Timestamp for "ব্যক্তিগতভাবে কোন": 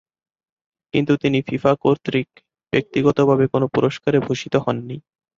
2.73-3.63